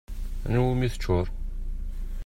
[0.45, 1.25] Anwa iwimi teččur?